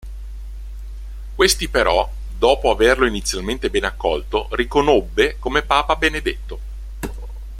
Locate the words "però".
1.69-2.11